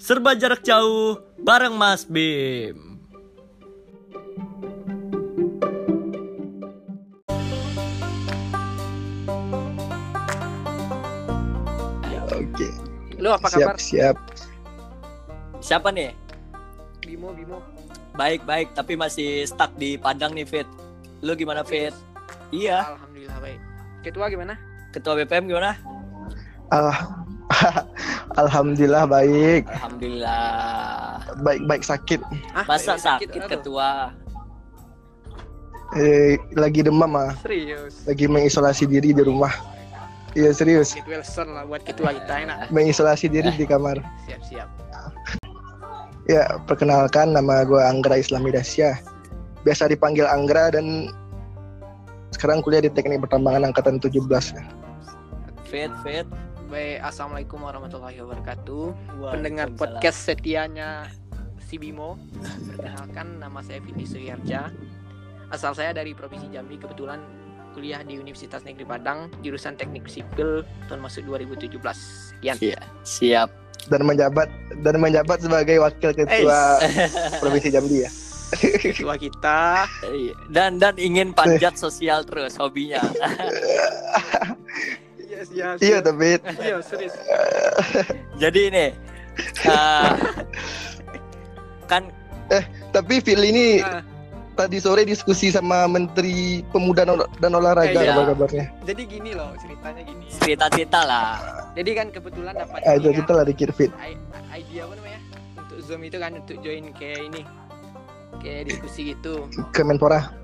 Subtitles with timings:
[0.00, 2.96] Serba jarak jauh bareng Mas Bim.
[12.32, 12.68] Oke.
[13.20, 13.76] Lu apa siap, kabar?
[13.76, 14.16] Siap.
[15.60, 16.16] Siapa nih?
[17.04, 17.60] Bimo, Bimo.
[18.16, 20.64] Baik, baik, tapi masih stuck di Padang nih, Fit.
[21.20, 21.92] Lu gimana, Fit?
[22.48, 22.96] Iya.
[22.96, 23.60] Alhamdulillah baik.
[24.00, 24.56] Ketua gimana?
[24.96, 25.76] Ketua BPM gimana?
[26.72, 27.19] Allah.
[28.38, 29.66] Alhamdulillah baik.
[29.66, 30.44] Alhamdulillah.
[31.42, 32.20] Baik-baik sakit.
[32.54, 33.48] Ah, Masa baik, sakit aduh.
[33.50, 33.88] ketua?
[35.98, 37.34] Eh, lagi demam ah.
[37.42, 38.06] Serius.
[38.06, 39.50] Lagi mengisolasi diri di rumah.
[40.38, 40.94] Iya serius.
[40.94, 42.70] Kit Wilson lah buat ketua kita enak.
[42.70, 43.98] Mengisolasi diri di kamar.
[44.30, 44.68] Siap, siap.
[46.30, 48.94] Ya, perkenalkan nama gue Anggra Islami Dasya.
[49.66, 51.10] Biasa dipanggil Anggra dan
[52.30, 54.30] sekarang kuliah di Teknik Pertambangan angkatan 17.
[55.66, 56.26] Fit, Fit.
[56.70, 58.84] Baik, assalamualaikum warahmatullahi wabarakatuh.
[59.34, 61.10] Pendengar podcast setianya
[61.66, 62.14] si Bimo.
[62.70, 64.70] Perkenalkan nama saya Fitri Suyarja.
[65.50, 66.78] Asal saya dari Provinsi Jambi.
[66.78, 67.18] Kebetulan
[67.74, 71.74] kuliah di Universitas Negeri Padang, jurusan Teknik Sipil tahun masuk 2017.
[72.38, 72.54] Sekian.
[72.62, 73.50] Iya, siap.
[73.90, 74.46] Dan menjabat
[74.86, 76.78] dan menjabat sebagai wakil ketua
[77.42, 78.10] Provinsi Jambi ya.
[78.78, 79.90] Ketua kita.
[80.06, 80.34] Iya.
[80.46, 83.02] Dan dan ingin panjat sosial terus hobinya.
[85.42, 87.14] Iya, iya, Iya, tapi Iya, serius.
[88.42, 88.84] Jadi ini
[89.64, 90.12] eh,
[91.86, 92.02] kan
[92.90, 94.04] tapi Phil ini Ah,
[94.54, 98.12] tadi sore diskusi sama Menteri Pemuda dan- Olahraga Eh, iya.
[98.12, 98.64] apa kabarnya?
[98.84, 100.26] jadi gini loh ceritanya gini.
[100.28, 101.30] cerita-cerita lah.
[101.72, 103.90] Jadi kan kebetulan dapat Ah, itu ini kita kan, lah dikit fit.
[103.96, 104.18] i-
[104.52, 105.20] idea apa namanya?
[105.56, 107.42] Untuk Zoom itu kan untuk join kayak ini.
[108.38, 109.48] Kayak diskusi gitu.
[109.70, 110.34] Kemenpora.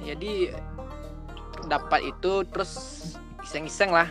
[0.00, 0.48] Jadi
[1.66, 2.72] dapat itu terus
[3.50, 4.06] iseng-iseng lah.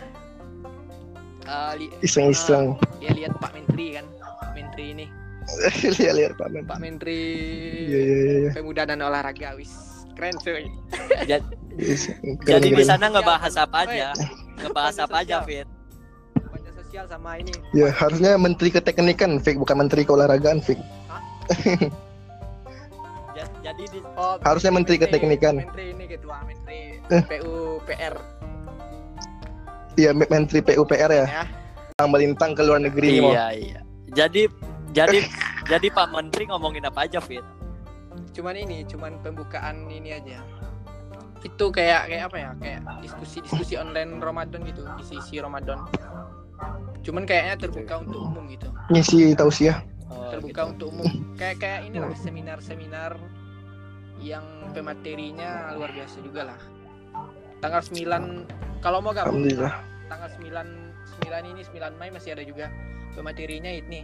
[1.41, 2.75] Eh, li- Iseng-iseng.
[2.99, 4.05] dia lihat Pak Menteri kan.
[4.19, 5.07] Pak Menteri ini.
[5.97, 6.61] Lihat-lihat Pak Men.
[6.61, 7.17] Pak Menteri
[7.81, 8.49] Iya iya iya.
[8.53, 10.05] Pemuda dan Olahraga wis.
[10.13, 10.67] Keren cuy.
[11.25, 11.41] Ja-
[11.73, 12.11] Is-
[12.43, 14.11] keren, Jadi di sana ngebahas apa aja?
[14.59, 15.39] Ngebahas apa aja.
[15.41, 15.65] Fit?
[16.35, 17.55] Panjat sosial sama ini.
[17.71, 20.59] Ya harusnya Menteri Keteknikan Fik bukan Menteri Keolahragaan.
[20.61, 20.75] Ja-
[23.63, 25.63] Jadi di Oh, Harusnya Menteri Keteknikan.
[25.63, 27.23] Menteri ini ketua Menteri Eh.
[27.25, 28.13] PUPR
[29.99, 31.25] Iya Me- Menteri PUPR ya.
[31.27, 31.43] ya.
[31.99, 33.35] Yang melintang ke luar negeri mau.
[33.35, 33.79] Iya, iya.
[34.15, 34.47] Jadi
[34.95, 35.19] jadi
[35.67, 37.43] jadi Pak Menteri ngomongin apa aja, Fit?
[38.31, 40.39] Cuman ini, cuman pembukaan ini aja.
[41.43, 42.49] Itu kayak kayak apa ya?
[42.55, 45.83] Kayak diskusi-diskusi online Ramadan gitu, isi-isi Ramadan.
[47.03, 48.71] Cuman kayaknya terbuka untuk umum gitu.
[48.91, 49.83] Ngisi tausiah.
[50.09, 50.71] Oh, Terbuka gitu.
[50.73, 51.07] untuk umum.
[51.37, 53.11] Kayak kayak inilah seminar-seminar
[54.19, 54.43] yang
[54.75, 56.59] pematerinya luar biasa juga lah.
[57.59, 59.73] Tanggal 9 kalau mau gabung Alhamdulillah.
[60.07, 62.67] tanggal 9 9 ini 9 Mei masih ada juga
[63.11, 64.01] pematerinya ini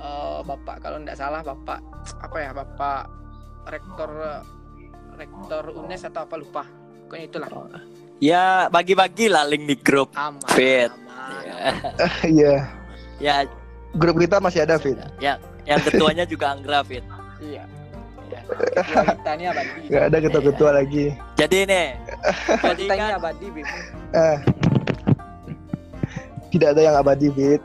[0.00, 1.76] Eh, Bapak kalau tidak salah Bapak
[2.18, 3.04] apa ya Bapak
[3.68, 4.08] rektor
[5.12, 6.64] rektor UNES atau apa lupa
[7.04, 7.48] pokoknya itulah
[8.16, 10.12] Ya, bagi-bagi lah link di grup.
[10.14, 10.88] aman Fit.
[10.88, 11.40] aman.
[11.42, 11.56] Ya,
[12.36, 12.54] Iya.
[13.18, 13.34] ya,
[13.92, 14.96] Grup kita masih ada Fit.
[15.18, 17.04] ya, yang ketuanya juga Anggra, Fit.
[17.38, 17.64] iya Ya.
[18.54, 21.04] Ketua ini abadi Gak ada ketua-ketua lagi.
[21.38, 21.88] Jadi nih,
[22.60, 23.66] jadi ini kan abadi Bim.
[24.14, 24.38] Ah.
[26.50, 27.62] Tidak ada yang abadi Fit.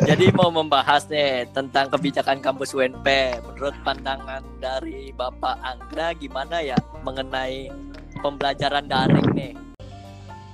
[0.00, 3.04] Jadi mau membahas nih tentang kebijakan kampus UNP.
[3.44, 7.68] Menurut pandangan dari Bapak Anggra gimana ya mengenai
[8.24, 9.52] pembelajaran daring nih?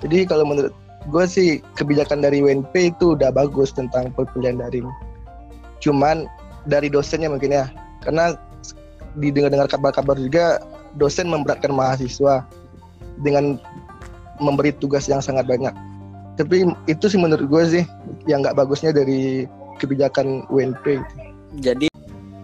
[0.02, 0.74] Jadi kalau menurut
[1.06, 4.88] gue sih kebijakan dari UNP itu udah bagus tentang perkuliahan daring.
[5.78, 6.26] Cuman
[6.66, 7.70] dari dosennya mungkin ya,
[8.02, 8.34] karena
[9.16, 10.60] didengar-dengar kabar-kabar juga
[10.96, 12.44] dosen memberatkan mahasiswa
[13.20, 13.56] dengan
[14.40, 15.72] memberi tugas yang sangat banyak.
[16.36, 17.84] Tapi itu sih menurut gue sih
[18.28, 19.48] yang nggak bagusnya dari
[19.80, 21.00] kebijakan UNP.
[21.60, 21.88] Jadi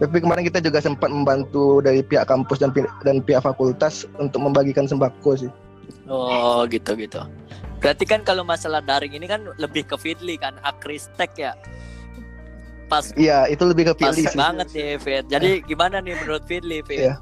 [0.01, 4.41] Tapi kemarin kita juga sempat membantu dari pihak kampus dan pi- dan pihak fakultas untuk
[4.41, 5.51] membagikan sembako sih.
[6.09, 7.23] oh gitu gitu.
[7.79, 11.53] Berarti kan kalau masalah daring ini kan lebih ke Fitli kan, Akristek ya.
[12.85, 14.37] Pas Iya, itu lebih ke pas pilih sih.
[14.37, 15.23] banget nih Fit.
[15.25, 16.99] Jadi gimana nih menurut Fitli Fit?
[17.09, 17.15] Iya.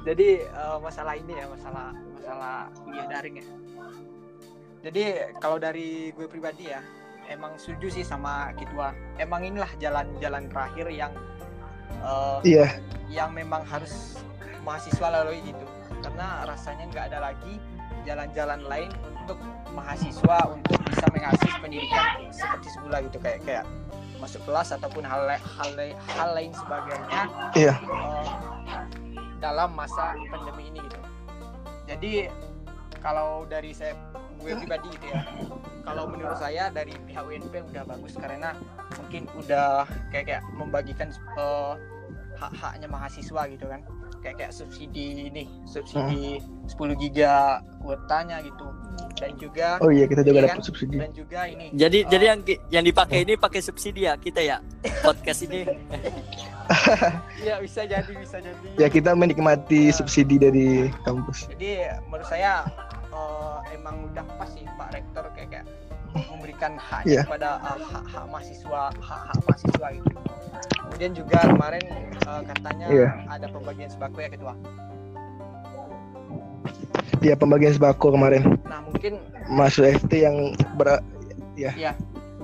[0.00, 3.46] jadi eh, masalah ini ya masalah masalah kuliah daring ya
[4.80, 5.04] jadi
[5.36, 6.80] kalau dari gue pribadi ya
[7.28, 11.12] emang setuju sih sama ketua emang inilah jalan-jalan terakhir yang
[12.00, 12.80] eh, Iya,
[13.12, 14.16] yang memang harus
[14.64, 15.68] mahasiswa lalui gitu
[16.00, 17.60] karena rasanya nggak ada lagi
[18.08, 18.88] jalan-jalan lain
[19.20, 19.36] untuk
[19.76, 23.64] mahasiswa untuk bisa mengakses pendidikan seperti semula gitu kayak kayak
[24.20, 25.70] masuk kelas ataupun hal hal
[26.06, 27.22] hal lain sebagainya
[27.56, 27.74] Iya.
[27.80, 28.26] eh,
[29.40, 31.00] dalam masa pandemi ini gitu.
[31.88, 32.12] Jadi
[33.00, 33.96] kalau dari saya
[34.40, 35.20] gue pribadi gitu ya
[35.84, 38.52] kalau menurut saya dari pihak UNP udah bagus karena
[38.96, 41.74] mungkin udah kayak kayak membagikan eh,
[42.36, 43.80] hak-haknya mahasiswa gitu kan.
[44.20, 48.68] Kayak kayak subsidi nih subsidi 10 giga kuotanya gitu
[49.20, 50.64] dan juga Oh iya kita juga Iya dapat kan?
[50.64, 50.96] subsidi.
[50.96, 52.40] dan juga ini Jadi eh, jadi yang
[52.70, 54.56] yang dipakai ini pakai subsidi ya kita ya
[55.00, 55.68] podcast ini.
[57.46, 59.92] ya bisa jadi bisa jadi Ya kita menikmati Ya.
[59.92, 60.68] subsidi dari
[61.02, 61.50] kampus.
[61.50, 62.64] jadi menurut saya
[63.06, 65.66] eh, emang udah pas sih Pak Rektor kayak kayak
[66.26, 67.22] memberikan hak Iya.
[67.22, 70.10] kepada eh, hak-hak mahasiswa hak-hak mahasiswa gitu
[70.80, 71.84] kemudian juga kemarin
[72.16, 73.08] eh, katanya Iya.
[73.28, 74.54] ada pembagian sembako ya ketua
[77.20, 78.56] Ya pembagian sembako kemarin.
[78.64, 79.20] Nah mungkin
[79.50, 80.36] masuk FT yang
[80.80, 81.02] ber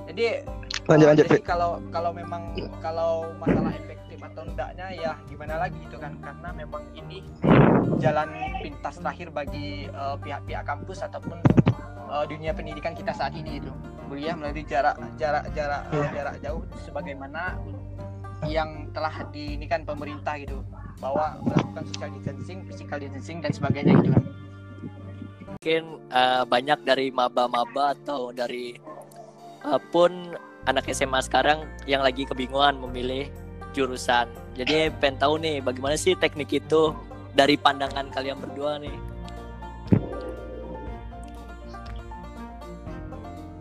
[0.07, 0.45] jadi
[0.87, 5.97] lanjut lanjut jadi kalau kalau memang kalau masalah efektif atau enggaknya ya gimana lagi gitu
[5.97, 6.13] kan.
[6.21, 7.25] Karena memang ini
[7.97, 8.29] jalan
[8.61, 11.41] pintas terakhir bagi eh, pihak-pihak kampus ataupun
[12.13, 13.71] eh, dunia pendidikan kita saat ini itu.
[14.07, 16.09] Kuliah melalui jarak jarak jarak Iya.
[16.15, 17.59] jarak jauh sebagaimana
[18.47, 20.61] yang telah diinikan pemerintah gitu
[20.97, 24.23] bahwa melakukan social distancing, physical distancing dan sebagainya gitu kan.
[25.47, 28.77] Mungkin eh, banyak dari maba-maba atau dari
[29.61, 30.33] eh, pun
[30.65, 33.29] anak SMA sekarang yang lagi kebingungan memilih
[33.71, 34.25] jurusan.
[34.53, 36.91] Jadi pengen tahu nih bagaimana sih teknik itu
[37.33, 38.95] dari pandangan kalian berdua nih.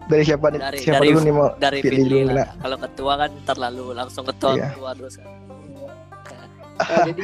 [0.07, 0.61] Dari siapa nih?
[0.63, 2.49] Dari- siapa dari- dulu nih mau Dari pilih dulu, lah.
[2.57, 4.67] Kalau ketua kan terlalu langsung ketua Iya.
[4.71, 5.29] ketua terus kan.
[6.77, 7.23] Eh, jadi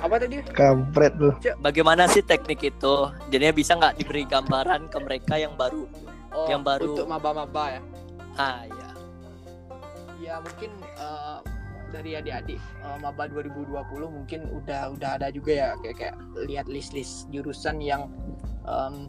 [0.00, 0.36] apa tadi?
[0.52, 1.30] Kampret lu.
[1.60, 2.94] Bagaimana sih teknik itu?
[3.28, 5.84] Jadinya bisa nggak diberi gambaran ke mereka yang baru?
[6.32, 6.84] Oh, Yang baru.
[6.92, 7.82] untuk maba-maba ya.
[8.36, 8.88] Ah ya.
[10.16, 11.38] Ya mungkin eh,
[11.92, 13.76] dari adik-adik eh, maba 2020
[14.08, 16.14] mungkin udah udah ada juga ya kayak kayak
[16.44, 18.08] lihat list-list jurusan yang
[18.66, 19.08] em,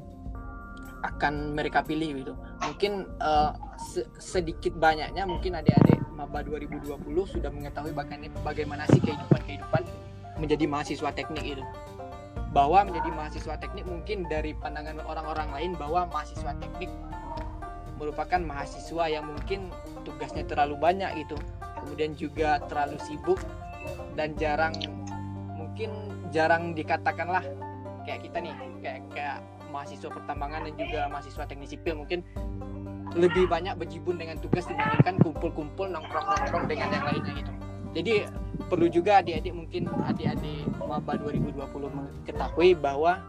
[1.04, 2.34] akan mereka pilih gitu.
[2.64, 6.98] Mungkin eh, se- sedikit banyaknya mungkin adik-adik maba 2020
[7.30, 7.94] sudah mengetahui
[8.42, 9.86] bagaimana sih kehidupan-kehidupan
[10.42, 11.64] menjadi mahasiswa teknik itu.
[12.56, 16.90] Bahwa menjadi mahasiswa teknik mungkin dari pandangan orang-orang lain bahwa mahasiswa teknik
[17.98, 19.74] merupakan mahasiswa yang mungkin
[20.06, 21.38] tugasnya terlalu banyak gitu
[21.82, 23.42] kemudian juga terlalu sibuk
[24.14, 24.74] dan jarang
[25.58, 25.90] mungkin
[26.30, 27.42] jarang dikatakanlah
[28.06, 29.40] kayak kita nih kayak kayak
[29.70, 32.00] mahasiswa pertambangan dan juga mahasiswa teknik sipil.
[32.00, 32.24] Mungkin
[33.16, 37.52] lebih banyak berjibun dengan tugas dibandingkan kumpul-kumpul nongkrong-nongkrong dengan yang lainnya gitu.
[37.98, 38.14] Jadi
[38.68, 43.22] perlu juga adik-adik mungkin adik-adik maba 2020 mengetahui bahwa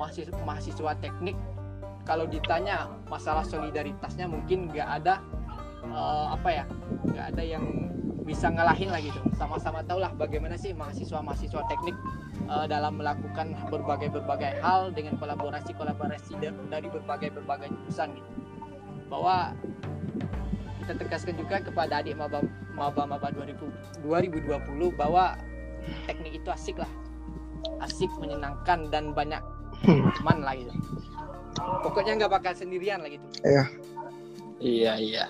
[0.00, 1.36] mahasiswa, mahasiswa teknik
[2.04, 5.20] kalau ditanya masalah solidaritasnya mungkin nggak ada
[5.84, 6.64] eh, apa ya
[7.06, 7.64] nggak ada yang
[8.24, 11.92] bisa ngalahin lah gitu sama-sama tahu lah bagaimana sih mahasiswa-mahasiswa teknik
[12.48, 16.32] eh, dalam melakukan berbagai berbagai hal dengan kolaborasi kolaborasi
[16.72, 18.30] dari berbagai berbagai jurusan gitu.
[19.12, 19.52] Bahwa
[20.80, 22.40] kita tegaskan juga kepada adik maba
[22.72, 23.60] maba maba 2000
[24.08, 25.36] 2020 bahwa
[26.08, 26.88] teknik itu asik lah.
[27.84, 29.40] Asik menyenangkan dan banyak
[29.84, 30.72] teman lah gitu.
[31.84, 33.24] Pokoknya nggak bakal sendirian lah gitu.
[33.44, 33.64] Iya.
[34.96, 35.24] Iya.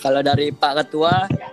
[0.00, 1.48] Kalau dari Pak Ketua, Ya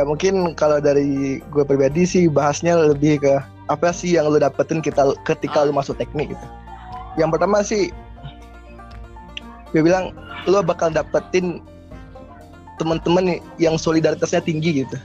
[0.00, 3.34] mungkin kalau dari gue pribadi sih bahasnya lebih ke
[3.68, 5.68] apa sih yang lu dapetin kita ketika Ah.
[5.68, 6.46] lu masuk teknik gitu.
[7.20, 7.92] Yang pertama sih
[9.76, 10.16] gue bilang
[10.48, 11.60] lu bakal dapetin
[12.80, 14.96] teman-teman yang solidaritasnya tinggi gitu.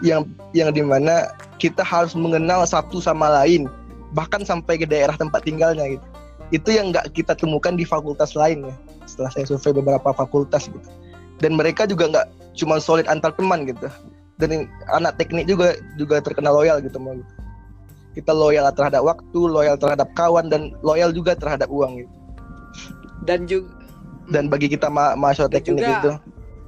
[0.00, 1.28] Yang yang di mana
[1.60, 3.68] kita harus mengenal satu sama lain
[4.16, 6.06] bahkan sampai ke daerah tempat tinggalnya gitu.
[6.50, 8.74] Itu yang nggak kita temukan di fakultas lain ya.
[9.06, 10.88] Setelah saya survei beberapa fakultas gitu.
[11.42, 12.26] Dan mereka juga nggak
[12.58, 13.86] cuma solid antar teman gitu
[14.40, 14.66] dan
[14.96, 17.32] anak teknik juga juga terkenal loyal gitu mau gitu.
[18.16, 22.14] kita loyal terhadap waktu loyal terhadap kawan dan loyal juga terhadap uang gitu
[23.28, 23.68] dan juga
[24.30, 26.12] dan bagi kita ma mahasiswa teknik juga- itu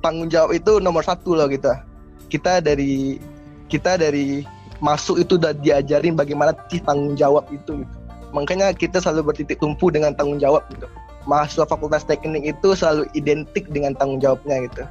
[0.02, 1.86] tanggung jawab itu nomor satu loh kita
[2.26, 3.22] kita dari
[3.70, 4.42] kita dari
[4.82, 7.96] masuk itu udah diajarin bagaimana sih tanggung jawab itu gitu.
[8.34, 10.90] makanya kita selalu bertitik tumpu dengan tanggung jawab gitu
[11.24, 14.82] mahasiswa fakultas teknik itu selalu identik dengan tanggung jawabnya gitu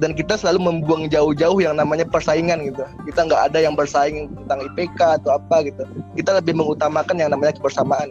[0.00, 2.84] dan kita selalu membuang jauh-jauh yang namanya persaingan gitu.
[3.10, 5.84] Kita nggak ada yang bersaing tentang IPK atau apa gitu.
[6.16, 8.08] Kita lebih mengutamakan yang namanya kebersamaan.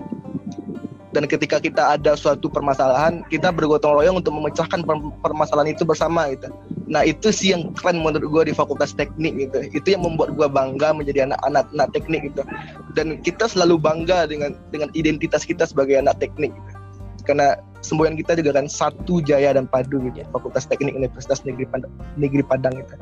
[1.11, 6.31] Dan ketika kita ada suatu permasalahan kita bergotong royong untuk memecahkan per- permasalahan itu bersama
[6.31, 6.47] gitu.
[6.87, 9.59] Nah itu sih yang keren menurut gue di fakultas teknik gitu.
[9.75, 12.47] Itu yang membuat gue bangga menjadi anak-anak anak teknik gitu.
[12.95, 16.80] Dan kita selalu bangga dengan dengan identitas kita sebagai anak teknik gitu.
[17.23, 21.91] Karena semboyan kita juga kan satu jaya dan padu gitu fakultas teknik Universitas Negeri Padang,
[22.15, 22.95] Negeri Padang gitu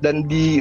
[0.00, 0.60] dan di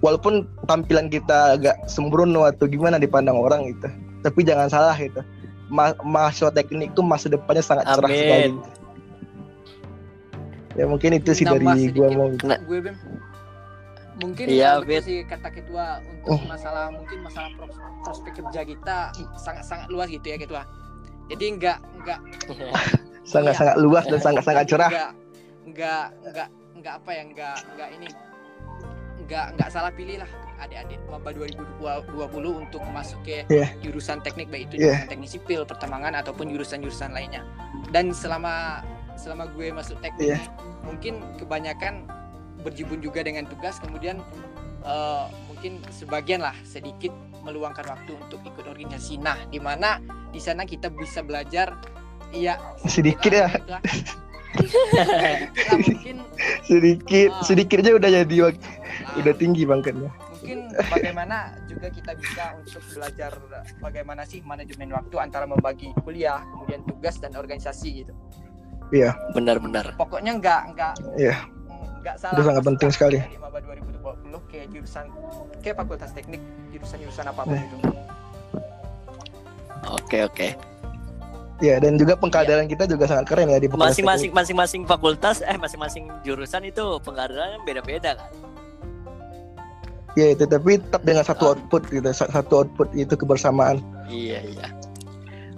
[0.00, 3.88] walaupun tampilan kita agak sembrono atau gimana dipandang orang gitu
[4.20, 5.20] tapi jangan salah gitu
[5.68, 8.20] ma mahasiswa teknik itu masa depannya sangat cerah Amin.
[8.20, 8.48] sekali.
[10.74, 12.18] Ya mungkin itu sih Nambah dari gua sedikit.
[12.18, 12.28] mau.
[12.50, 12.58] Nah.
[12.66, 12.78] gue
[14.14, 16.40] mungkin Iya, ya, betul sih kata ketua untuk Oh.
[16.46, 18.96] masalah mungkin masalah pros- prospek kerja kita
[19.34, 20.62] sangat sangat luas gitu ya ketua
[21.26, 22.18] jadi nggak nggak
[23.24, 23.58] Sangat Iya.
[23.58, 24.90] sangat luas dan sangat sangat cerah.
[25.64, 28.08] nggak nggak nggak apa ya nggak nggak ini
[29.24, 31.80] nggak nggak salah pilih lah adik-adik maba 2020
[32.60, 33.72] untuk masuk ke Iya.
[33.80, 35.00] jurusan teknik baik itu Iya.
[35.00, 37.40] jurusan teknik sipil pertambangan ataupun jurusan-jurusan lainnya
[37.88, 38.84] dan selama
[39.16, 40.38] selama gue masuk teknik Iya.
[40.84, 42.04] mungkin kebanyakan
[42.60, 44.20] berjibun juga dengan tugas kemudian
[44.84, 47.10] eh, mungkin sebagian lah sedikit
[47.44, 51.76] meluangkan waktu untuk ikut organisasi nah di mana di sana kita bisa belajar
[52.30, 53.46] iya Sedikit ya.
[53.46, 53.82] sedikit lah,
[54.54, 56.16] sedikit lah mungkin
[56.64, 57.42] Sedikit Ah.
[57.42, 58.64] sedikit aja udah jadi wak-
[59.04, 60.10] ah, udah tinggi bangkatnya.
[60.34, 63.32] mungkin bagaimana juga kita bisa untuk belajar
[63.78, 68.12] bagaimana sih manajemen waktu antara membagi kuliah kemudian tugas dan organisasi gitu
[69.32, 69.96] Benar-benar.
[69.96, 71.34] pokoknya nggak nggak Iya.
[71.98, 73.18] nggak salah Itu sangat penting sekali.
[73.18, 73.53] dari maba 2020 ke
[74.84, 75.08] jurusan
[75.64, 77.76] ke fakultas teknik jurusan-jurusan apa pun itu
[79.84, 80.48] Oke oke.
[81.60, 85.56] Ya dan juga pengkaderan kita juga sangat keren ya di fakultas Masing-masing masing-masing fakultas eh
[85.56, 88.30] masing-masing jurusan itu pengkaderannya beda-beda kan.
[90.14, 91.50] Ya itu tapi tetap dengan satu Ah.
[91.52, 93.80] output gitu, sa- satu output itu kebersamaan.
[94.06, 94.66] Iya iya.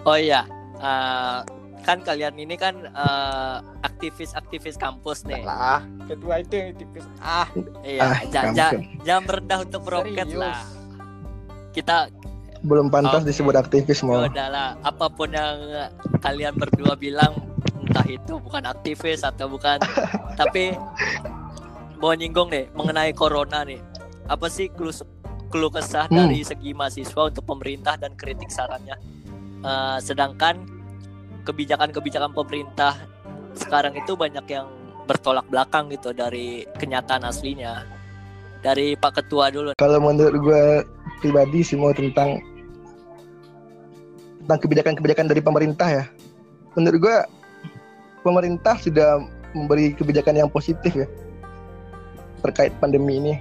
[0.03, 0.43] Oh iya.
[0.77, 1.39] eh,
[1.87, 5.41] kan kalian ini kan eh, aktivis-aktivis kampus nih.
[5.41, 7.47] lah kedua itu yang tipis ah
[7.81, 8.01] Iya.
[8.03, 8.57] Ah, ja- kampus.
[8.57, 8.73] ja-
[9.05, 10.37] jangan merendah untuk meroket serius.
[10.37, 10.59] lah.
[11.71, 11.97] Kita
[12.59, 13.29] Belum pantas Oke.
[13.31, 14.27] disebut aktivis ya mau.
[14.27, 15.87] udahlah apa pun yang
[16.19, 17.39] kalian berdua bilang
[17.81, 19.79] entah itu bukan aktivis atau bukan
[20.41, 20.75] tapi
[21.97, 23.79] mau nyinggung nih mengenai corona nih
[24.27, 24.91] apa sih keluh
[25.47, 26.27] keluh kesah Hmm.
[26.27, 28.99] dari segi mahasiswa untuk pemerintah dan kritik sarannya
[29.59, 30.63] Eh, sedangkan
[31.47, 32.99] kebijakan-kebijakan pemerintah
[33.55, 34.67] sekarang itu banyak yang
[35.07, 37.87] bertolak belakang gitu dari kenyataan aslinya
[38.61, 40.65] dari Pak Ketua dulu Kalau menurut gue
[41.23, 42.43] pribadi sih mau tentang
[44.43, 46.05] tentang kebijakan-kebijakan dari pemerintah ya.
[46.75, 47.17] Menurut gue
[48.27, 49.23] pemerintah sudah
[49.55, 51.07] memberi kebijakan yang positif ya
[52.43, 53.35] terkait pandemi ini.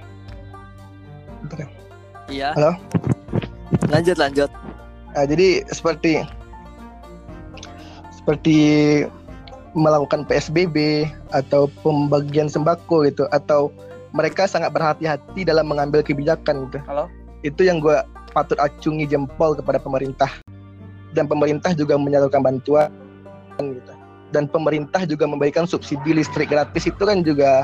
[1.42, 1.68] Bentar ya.
[2.26, 2.72] iya Halo?
[3.90, 4.50] lanjut lanjut
[5.16, 6.20] Nah, jadi seperti
[8.26, 8.58] seperti
[9.78, 13.70] melakukan PSBB atau pembagian sembako gitu atau
[14.10, 16.82] mereka sangat berhati-hati dalam mengambil kebijakan gitu.
[16.90, 17.06] Halo?
[17.46, 17.94] Itu yang gue
[18.34, 20.26] patut acungi jempol kepada pemerintah
[21.14, 22.90] dan pemerintah juga menyalurkan bantuan
[23.62, 23.94] gitu.
[24.34, 27.62] Dan pemerintah juga memberikan subsidi listrik gratis itu kan juga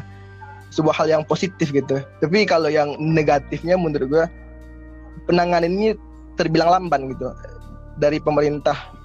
[0.70, 1.98] sebuah hal yang positif gitu.
[2.22, 4.24] Tapi kalau yang negatifnya menurut gue
[5.26, 5.98] penanganan ini
[6.38, 7.34] terbilang lamban gitu
[7.98, 9.01] dari pemerintah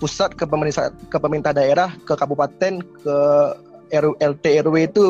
[0.00, 3.16] pusat ke pemerintah ke pemerintah daerah ke kabupaten ke
[3.92, 5.04] RW, LT RW itu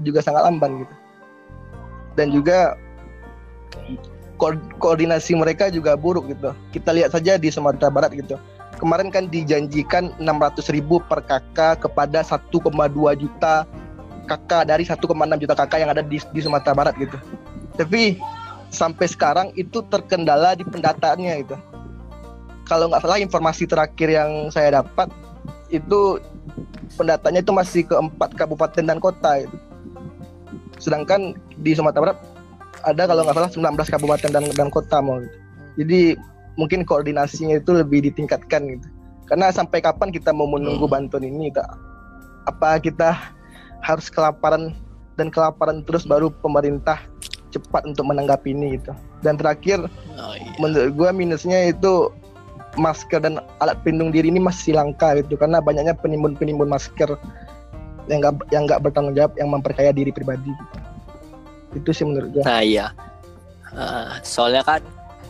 [0.00, 0.94] juga sangat lamban gitu.
[2.16, 2.74] Dan juga
[4.40, 6.56] ko- koordinasi mereka juga buruk gitu.
[6.72, 8.40] Kita lihat saja di Sumatera Barat gitu.
[8.80, 13.68] Kemarin kan dijanjikan 600.000 ribu per kakak kepada 1,2 juta
[14.24, 15.04] kakak dari 1,6
[15.38, 17.14] juta kakak yang ada di, di Sumatera Barat gitu.
[17.76, 18.18] Tapi
[18.74, 21.56] sampai sekarang itu terkendala di pendataannya gitu.
[22.64, 25.12] Kalau nggak salah informasi terakhir yang saya dapat
[25.68, 26.16] itu
[26.96, 29.44] pendatanya itu masih ke empat kabupaten dan kota.
[30.80, 32.18] Sedangkan di Sumatera Barat
[32.84, 35.36] ada kalau nggak salah 19 kabupaten dan dan kota mau gitu.
[35.84, 36.00] Jadi
[36.54, 38.86] mungkin koordinasinya itu lebih ditingkatkan gitu.
[39.24, 40.94] Karena sampai kapan kita mau menunggu Hmm.
[41.08, 41.66] bantuan ini tak?
[42.44, 43.16] Apa kita
[43.80, 44.76] harus kelaparan
[45.16, 47.00] dan kelaparan terus baru pemerintah
[47.48, 48.92] cepat untuk menanggapi ini gitu.
[49.24, 49.88] Dan terakhir
[50.20, 50.52] oh, iya.
[50.60, 52.12] menurut gua minusnya itu
[52.76, 57.16] masker dan alat pelindung diri ini masih langka gitu karena banyaknya penimbun-penimbun masker
[58.10, 60.52] yang nggak yang nggak bertanggung jawab yang memperkaya diri pribadi.
[61.72, 62.44] Itu sih menurut gua.
[62.44, 62.86] Nah iya,
[63.74, 64.78] Eh, soalnya kan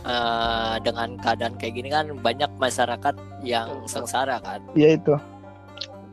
[0.05, 4.61] eh, dengan keadaan kayak gini kan banyak masyarakat yang sengsara kan.
[4.77, 5.17] Ya itu.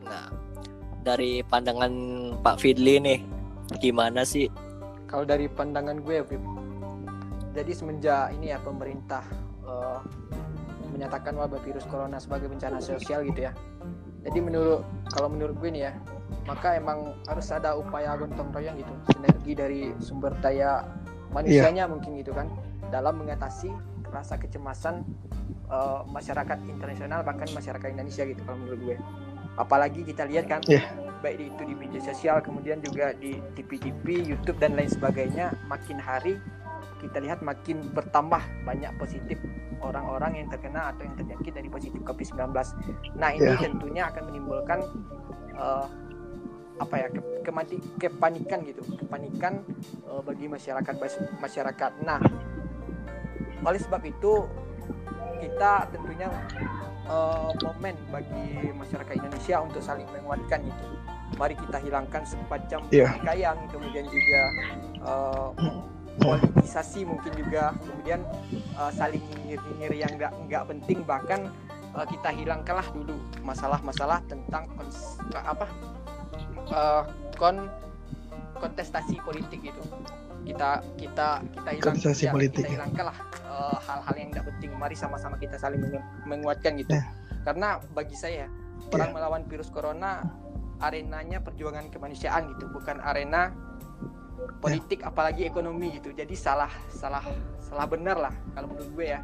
[0.01, 0.33] Nah
[1.05, 1.93] dari pandangan
[2.41, 3.19] Pak Fidli nih,
[3.77, 4.49] gimana sih?
[5.13, 6.25] kalau dari pandangan gue
[7.53, 9.21] jadi semenjak ini ya pemerintah
[9.61, 9.99] eh,
[10.93, 13.51] menyatakan wabah virus corona sebagai bencana sosial gitu ya.
[14.23, 15.93] Jadi menurut kalau menurut gue nih ya
[16.43, 20.83] maka emang harus ada upaya gotong royong gitu sinergi dari sumber daya
[21.29, 22.47] manusianya mungkin gitu kan
[22.87, 23.71] dalam mengatasi
[24.09, 25.03] rasa kecemasan
[25.65, 28.97] eh, masyarakat internasional bahkan masyarakat Indonesia gitu kalau menurut gue.
[29.53, 30.81] Apalagi kita lihat kan Iya.
[31.19, 35.95] baik di- itu di media sosial kemudian juga di TV-TV YouTube dan lain sebagainya makin
[35.95, 36.35] hari
[36.97, 39.37] kita lihat makin bertambah banyak positif
[39.79, 42.39] orang-orang yang terkena atau yang terjangkit dari positif COVID-19.
[43.13, 43.59] Nah ini Ya.
[43.59, 44.79] tentunya akan menimbulkan
[45.53, 45.85] eh,
[46.73, 49.61] apa ya ke- kemati kepanikan gitu, kepanikan
[50.03, 50.95] eh, bagi masyarakat
[51.37, 51.91] masyarakat.
[52.01, 52.19] Nah
[53.61, 54.47] oleh sebab itu
[55.39, 56.31] kita tentunya
[57.03, 60.87] eh, momen bagi masyarakat Indonesia untuk saling menguatkan itu.
[61.33, 63.09] Mari kita hilangkan semacam Iya.
[63.09, 64.41] pertikaian, kemudian juga
[65.03, 65.49] eh,
[66.21, 68.21] politisasi mungkin juga, kemudian
[68.53, 70.99] eh, saling nyinyir-nyinyir yang nggak nggak penting.
[71.01, 71.39] Bahkan
[71.97, 75.65] eh, kita hilangkanlah dulu masalah-masalah tentang kons- apa
[76.69, 77.03] eh,
[77.37, 77.65] kon
[78.59, 79.81] kontestasi politik itu
[80.43, 82.73] kita kita kita hilang Kontestasi ya, politik, kita ya.
[82.77, 83.17] hilangkanlah
[83.47, 84.69] eh, hal-hal yang tidak penting.
[84.75, 86.93] Mari sama-sama kita saling mengu- menguatkan gitu.
[86.93, 87.03] Ya.
[87.43, 88.47] karena bagi saya
[88.87, 90.23] perang melawan virus corona
[90.79, 93.51] arenanya perjuangan kemanusiaan gitu bukan arena
[94.57, 97.23] politik apalagi ekonomi gitu jadi salah salah
[97.59, 99.21] salah benar lah kalau menurut gue ya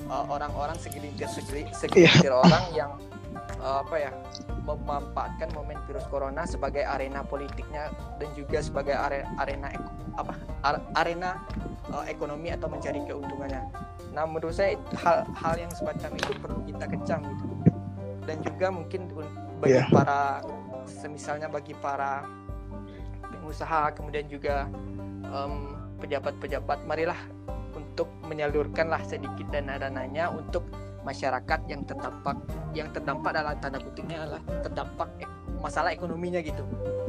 [0.00, 2.96] Eh, orang-orang segelintir segeli- segelintir orang yang
[3.60, 4.10] eh, apa ya
[4.64, 9.68] memanfaatkan momen virus corona sebagai arena politiknya dan juga sebagai are- arena
[10.16, 10.32] apa
[10.64, 11.44] ar- arena
[11.92, 13.60] eh, ekonomi atau mencari keuntungannya.
[14.10, 17.44] Nah menurut saya hal-hal yang semacam itu perlu kita kecam gitu
[18.24, 19.84] dan juga mungkin un- bagi Iya.
[19.92, 20.40] para
[20.88, 22.24] semisalnya bagi para
[23.40, 24.68] pengusaha kemudian juga
[25.24, 26.84] em, pejabat-pejabat.
[26.84, 27.18] Marilah
[27.72, 30.68] untuk menyalurkanlah sedikit dana-dananya untuk
[31.00, 32.36] masyarakat yang terdampak
[32.76, 35.08] yang terdampak dalam tanda kutipnya adalah terdampak
[35.60, 36.60] masalah ekonominya gitu.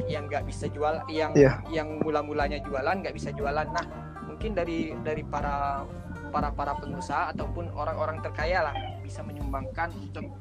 [0.08, 1.60] Yang nggak bisa jual yang Iya.
[1.68, 3.68] yang mula-mulanya jualan nggak bisa jualan.
[3.68, 3.84] Nah
[4.24, 5.84] mungkin dari dari para
[6.32, 8.74] para para pengusaha ataupun orang-orang terkaya lah
[9.04, 10.32] bisa menyumbangkan untuk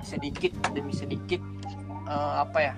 [0.00, 1.40] sedikit demi sedikit
[2.08, 2.74] eh, apa ya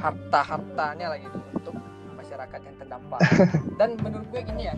[0.00, 1.74] harta hartanya lah gitu untuk
[2.16, 3.20] masyarakat yang terdampak
[3.80, 4.74] dan menurut gue gini ya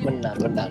[0.00, 0.68] benar benar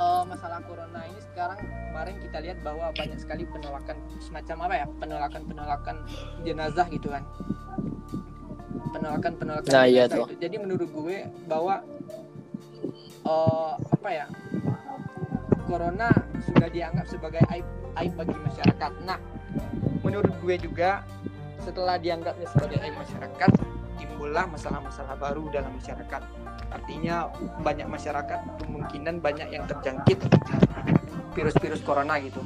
[0.00, 4.86] eh, masalah corona ini sekarang kemarin kita lihat bahwa banyak sekali penolakan semacam apa ya
[4.96, 5.96] penolakan penolakan
[6.42, 7.26] jenazah gitu kan
[8.90, 10.26] penolakan penolakan Nah, iya tuh.
[10.26, 10.38] itu.
[10.38, 11.82] jadi menurut gue bahwa
[13.24, 14.26] eh, apa ya
[15.66, 16.10] corona
[16.42, 17.66] sudah dianggap sebagai aib
[17.98, 19.18] aib bagi masyarakat nah
[20.02, 21.04] menurut gue juga
[21.60, 23.50] setelah dianggapnya sebagai masyarakat
[24.00, 26.22] timbullah masalah-masalah baru dalam masyarakat.
[26.72, 27.28] Artinya
[27.60, 30.24] banyak masyarakat kemungkinan banyak yang terjangkit
[31.36, 32.40] virus-virus corona gitu.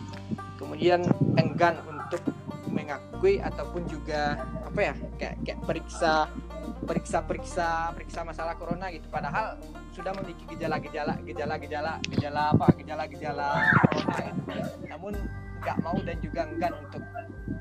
[0.59, 1.07] Kemudian
[1.39, 2.23] enggan untuk
[2.71, 6.27] mengakui ataupun juga apa ya kayak kayak periksa
[6.83, 9.07] periksa periksa periksa masalah corona gitu.
[9.07, 9.55] Padahal
[9.95, 12.67] sudah memiliki gejala-gejala gejala-gejala gejala apa?
[12.83, 13.49] Gejala-gejala
[13.95, 14.11] gitu.
[14.91, 15.15] namun
[15.65, 17.03] nggak mau dan juga enggan untuk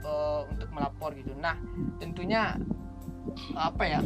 [0.04, 1.32] eh, untuk melapor gitu.
[1.40, 1.56] Nah
[1.98, 2.54] tentunya
[3.56, 4.00] apa ya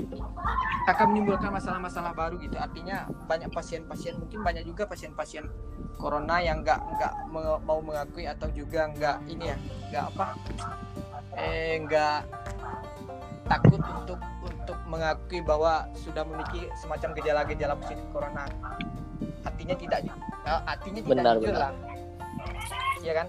[0.88, 2.56] akan menimbulkan masalah-masalah baru gitu.
[2.62, 5.50] Artinya banyak pasien-pasien mungkin banyak juga pasien-pasien
[5.98, 9.58] corona yang nggak nggak me- mau mengakui atau juga nggak ini ya
[9.90, 10.28] nggak apa
[11.38, 12.20] eh nggak
[13.50, 18.46] takut untuk untuk mengakui bahwa sudah memiliki semacam gejala-gejala positif corona.
[19.44, 20.00] Artinya tidak
[20.46, 21.60] artinya tidak Benar, benar.
[21.60, 21.74] lah.
[23.02, 23.28] Ya kan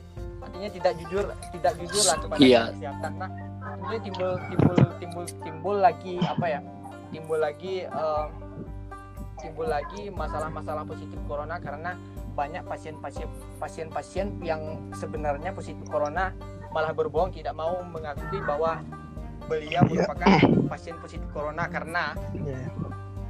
[0.49, 2.63] artinya tidak jujur tidak jujur lah kepada Iya.
[2.73, 3.31] kesehatan nah
[3.77, 6.61] kemudian timbul timbul timbul timbul lagi apa ya
[7.09, 8.27] timbul lagi eh,
[9.39, 11.95] timbul lagi masalah-masalah positif corona karena
[12.33, 16.33] banyak pasien-pasien pasien-pasien yang sebenarnya positif corona
[16.71, 18.83] malah berbohong tidak mau mengakui bahwa
[19.47, 20.05] beliau Iya.
[20.05, 20.29] merupakan
[20.69, 22.69] pasien positif corona karena Iya.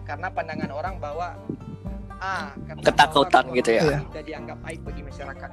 [0.04, 1.36] karena pandangan orang bahwa
[2.18, 3.82] ah karena Ketakutan gitu ya.
[3.84, 5.50] corona tidak dianggap baik bagi masyarakat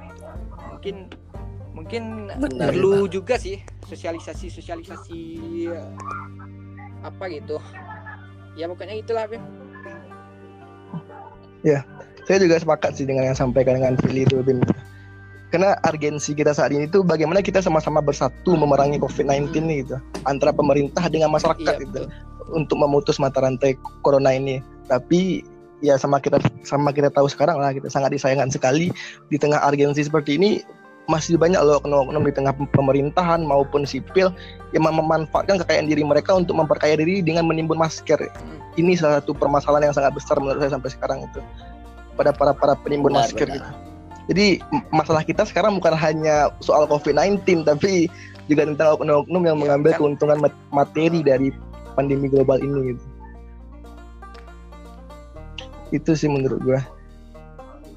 [0.66, 0.94] mungkin
[1.76, 5.20] mungkin Benar, perlu juga sih sosialisasi sosialisasi
[7.04, 7.60] apa gitu
[8.56, 9.44] ya pokoknya itulah Bim.
[12.26, 14.58] Saya juga sepakat sih dengan yang sampaikan dengan Fili itu Bim.
[15.54, 20.02] Karena urgensi kita saat ini itu bagaimana kita sama-sama bersatu memerangi COVID-19 ini gitu.
[20.26, 22.02] Antara pemerintah dengan masyarakat iya gitu.
[22.02, 22.10] betul.
[22.54, 24.58] untuk memutus mata rantai corona ini.
[24.90, 25.46] Tapi
[25.82, 28.90] ya sama kita sama kita tahu sekarang lah kita sangat disayangkan sekali
[29.30, 30.50] di tengah urgensi seperti ini
[31.06, 34.34] masih banyak loh oknum-oknum di tengah pemerintahan maupun sipil
[34.74, 38.18] yang mem- memanfaatkan kekayaan diri mereka untuk memperkaya diri dengan menimbun masker.
[38.26, 38.58] Hmm.
[38.74, 41.40] Ini salah satu permasalahan yang sangat besar menurut saya sampai sekarang itu
[42.18, 43.56] pada para para penimbun Benar, masker benar.
[43.56, 43.70] gitu.
[44.26, 44.46] Jadi
[44.90, 48.10] masalah kita sekarang bukan hanya soal COVID-19 tapi
[48.50, 49.98] juga tentang oknum-oknum yang Iya, mengambil kan.
[50.02, 51.54] keuntungan mat- materi dari
[51.94, 53.04] pandemi global ini gitu.
[55.94, 56.82] Itu sih menurut gua.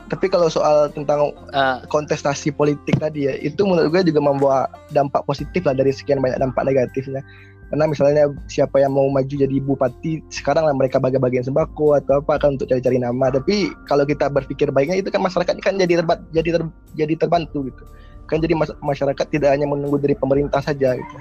[0.10, 4.58] Tapi kalau soal tentang Ah, kontestasi politik tadi ya, itu menurut gue juga membawa
[4.93, 7.22] dampak positif lah dari sekian banyak dampak negatifnya.
[7.69, 12.41] karena misalnya siapa yang mau maju jadi bupati sekarang lah mereka bagi-bagian sembako atau apa
[12.41, 13.30] kan untuk cari-cari nama.
[13.30, 16.62] Tapi kalau kita berpikir baiknya itu kan masyarakat kan jadi terbat jadi ter,
[16.98, 17.84] jadi terbantu gitu.
[18.26, 21.15] Kan jadi mas, masyarakat tidak hanya menunggu dari pemerintah saja gitu.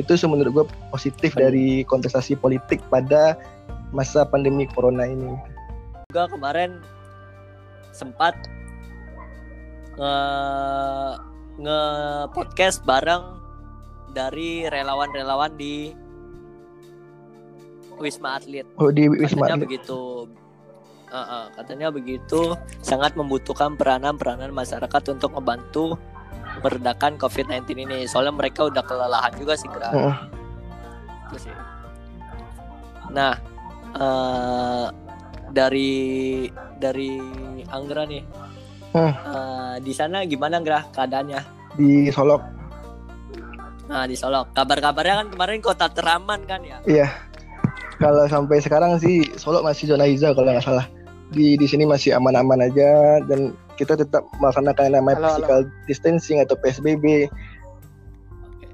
[0.00, 3.36] Itu menurut gue positif dari kontestasi politik pada
[3.92, 5.36] masa pandemi corona ini.
[6.08, 6.80] Juga kemarin
[8.00, 8.32] sempat
[10.00, 10.16] nge
[11.60, 11.80] nge
[12.32, 13.36] podcast bareng
[14.16, 15.92] dari relawan-relawan di
[18.00, 18.64] Wisma Atlet.
[18.80, 19.64] Oh di Wisma Katanya Atlet.
[19.68, 20.00] begitu.
[21.10, 22.54] Uh, uh, katanya begitu
[22.86, 25.98] sangat membutuhkan peranan-peranan masyarakat untuk membantu
[26.64, 27.98] meredakan COVID-19 ini.
[28.06, 29.90] Soalnya mereka udah kelelahan juga sih, Gra.
[29.90, 30.16] Heeh.
[31.28, 31.54] Itu sih.
[33.10, 33.34] Nah,
[33.98, 34.86] eh,
[35.50, 36.46] dari
[36.80, 37.20] dari
[37.68, 38.24] Anggra nih.
[38.90, 39.12] Hmm.
[39.12, 41.60] Eh, di sana gimana Anggra keadaannya?
[41.70, 42.42] di Solok
[43.86, 44.46] Nah, di Solo.
[44.50, 46.78] Kabar-kabarnya kan kemarin kota teraman kan ya?
[46.86, 47.08] iya
[47.98, 50.86] kalau sampai sekarang sih Solok masih zona hijau kalau nggak salah
[51.30, 55.34] di di sini masih aman-aman aja dan kita tetap melaksanakan yang namanya Halo, halo.
[55.36, 57.26] physical distancing atau PSBB
[58.46, 58.66] Oke.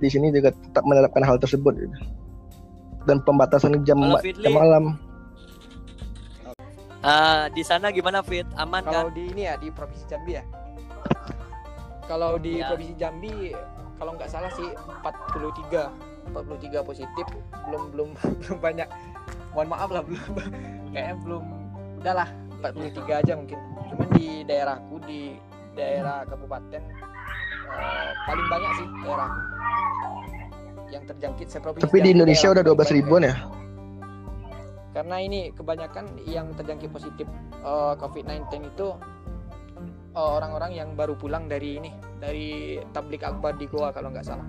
[0.00, 1.76] di sini juga tetap menerapkan hal tersebut
[3.04, 4.44] dan pembatasan jam Fitli?
[4.44, 4.84] jam malam
[7.00, 8.44] Ah, di sana gimana Fit?
[8.54, 9.16] Aman Kalau kan?
[9.16, 10.44] di ini ya di provinsi Jambi ya.
[12.04, 12.68] Kalau di Iya.
[12.68, 13.34] provinsi Jambi
[13.96, 15.88] kalau nggak salah sih 43
[16.30, 17.26] 43 positif
[17.66, 18.08] belum belum
[18.44, 18.88] belum banyak.
[19.50, 20.22] Mohon maaf lah belum
[20.92, 21.44] kayaknya belum
[21.98, 22.28] udahlah
[22.60, 23.58] 43 aja mungkin.
[23.88, 25.20] Cuman di daerahku di
[25.72, 26.82] daerah kabupaten
[27.70, 29.32] eh, paling banyak sih daerahku
[30.90, 31.86] yang terjangkit seprovinsi.
[31.86, 33.34] tapi di Indonesia daerah udah 12 paling ribuan ya
[34.90, 38.88] karena ini kebanyakan yang terjangkit positif eh, COVID-19 itu
[40.12, 42.48] eh, orang-orang yang baru pulang dari ini dari
[42.90, 44.46] tablik akbar di Goa kalau nggak salah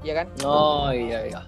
[0.00, 0.26] Iya kan?
[0.48, 1.42] Oh iya iya.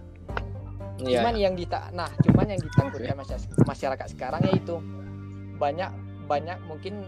[1.02, 1.24] Iya.
[1.24, 4.78] cuman yang dita nah cuman yang ditakutkan masya- masyarakat sekarang yaitu
[5.58, 5.90] banyak
[6.30, 7.02] banyak mungkin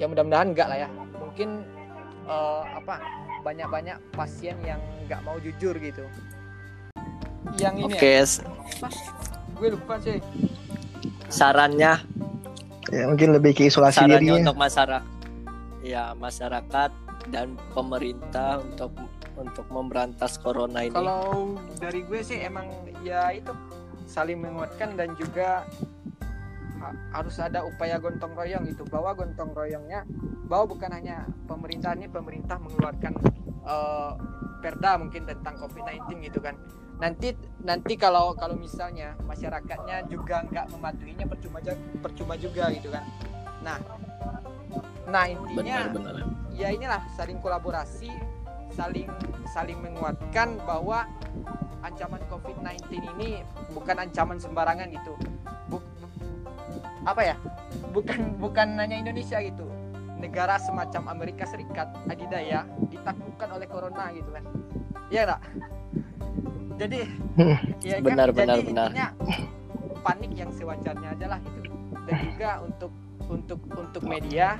[0.00, 1.66] ya mudah-mudahan enggak lah ya mungkin
[2.24, 3.02] eh, apa
[3.44, 6.06] banyak-banyak pasien yang nggak mau jujur gitu
[7.56, 8.42] yang ini Oke, ya, s-
[9.52, 10.18] gue lupa sih.
[11.28, 11.98] sarannya.
[12.86, 14.42] Ya mungkin lebih ke isolasi sarannya dirinya.
[14.46, 15.04] untuk masyarakat
[15.82, 16.90] ya masyarakat
[17.28, 18.94] dan pemerintah untuk
[19.36, 20.90] untuk memberantas corona ini.
[20.90, 22.70] Kalau dari gue sih emang
[23.02, 23.50] ya itu
[24.04, 25.66] saling menguatkan dan juga
[26.78, 30.06] ha- harus ada upaya gontong royong itu bahwa gontong royongnya
[30.46, 33.12] bahwa bukan hanya pemerintah ini pemerintah mengeluarkan
[33.66, 34.12] eh,
[34.56, 36.54] perda mungkin tentang COVID-19 gitu kan
[36.96, 43.04] nanti nanti kalau kalau misalnya masyarakatnya juga nggak mematuhinya percuma aja percuma juga gitu kan.
[43.60, 43.78] Nah
[45.06, 46.24] nah intinya Benar-benar.
[46.56, 48.10] ya inilah saling kolaborasi
[48.72, 49.06] saling
[49.52, 51.04] saling menguatkan bahwa
[51.84, 53.44] ancaman COVID-19 ini
[53.76, 55.14] bukan ancaman sembarangan gitu.
[55.70, 57.36] Bu- bu- apa ya?
[57.92, 59.68] Bukan bukan hanya Indonesia gitu.
[60.16, 64.44] Negara semacam Amerika Serikat adidaya ditaklukkan oleh corona gitu kan.
[65.12, 65.40] Ya enggak
[66.76, 66.98] jadi
[67.88, 68.88] ya Benar, kan, benar, jadi benar.
[68.92, 69.08] intinya
[70.04, 71.58] panik yang sewajarnya aja lah gitu
[72.06, 72.92] dan juga untuk
[73.26, 74.54] untuk untuk media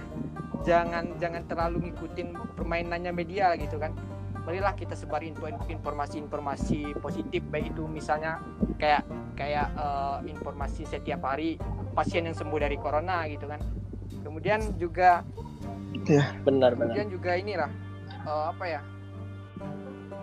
[0.66, 3.94] jangan jangan terlalu ngikutin permainannya media gitu kan
[4.42, 8.42] marilah kita sebar info informasi-informasi positif baik itu misalnya
[8.78, 9.06] kayak
[9.38, 11.58] kayak eh, informasi setiap hari
[11.94, 13.62] pasien yang sembuh dari corona gitu kan
[14.22, 15.22] kemudian juga
[16.46, 16.94] Benar-benar.
[16.94, 17.70] kemudian juga inilah
[18.26, 18.80] eh, apa ya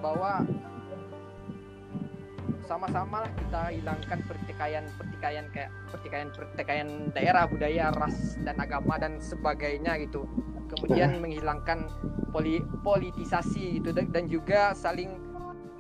[0.04, 0.44] bahwa
[2.64, 9.20] sama-sama lah kita hilangkan pertikaian pertikaian kayak pertikaian pertikaian daerah budaya ras dan agama dan
[9.20, 10.24] sebagainya gitu.
[10.74, 11.86] Kemudian menghilangkan
[12.34, 15.22] poli, politisasi gitu dan, juga saling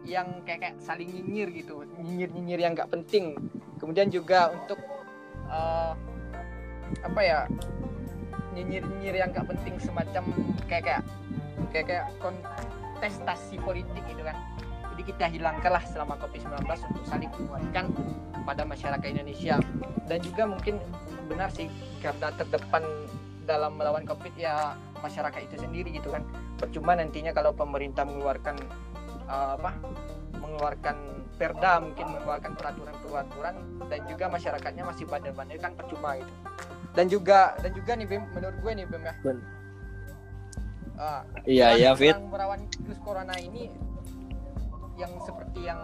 [0.05, 3.33] yang kayak, kayak saling nyinyir gitu nyinyir nyinyir yang nggak penting.
[3.81, 4.79] Kemudian juga untuk
[5.49, 5.93] eh,
[7.01, 7.39] apa ya
[8.53, 10.23] nyinyir nyinyir yang nggak penting semacam
[10.69, 11.01] kayak kayak
[11.73, 14.37] kayak kayak kontestasi politik gitu kan
[14.93, 16.53] jadi kita hilangkanlah selama COVID-19
[16.85, 17.89] untuk saling menguatkan
[18.45, 19.57] pada masyarakat Indonesia.
[20.05, 20.77] Dan juga mungkin
[21.25, 21.65] benar sih
[21.97, 22.85] garda terdepan
[23.43, 26.21] dalam melawan COVID ya masyarakat itu sendiri gitu kan.
[26.55, 28.55] Percuma nantinya kalau pemerintah mengeluarkan
[29.25, 29.73] eh, apa
[30.37, 30.95] mengeluarkan
[31.33, 33.55] perda mungkin mengeluarkan peraturan-peraturan
[33.89, 36.33] dan juga masyarakatnya masih bandel-bandel kan percuma gitu.
[36.93, 39.15] Dan juga dan juga nih Bim menurut gue nih Bim ya.
[39.25, 39.41] Ben-
[40.93, 42.15] Ah, Iya ya Perang- Fit.
[42.21, 43.65] melawan virus corona ini
[44.99, 45.79] yang seperti yang